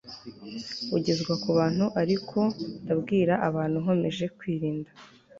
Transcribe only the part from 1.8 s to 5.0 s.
Ariko ndabwira abantu nkomeje kwirinda